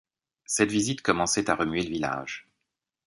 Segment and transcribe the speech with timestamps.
[0.45, 2.49] Cette visite commençait à remuer le village.